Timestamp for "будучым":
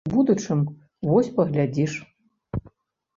0.13-0.61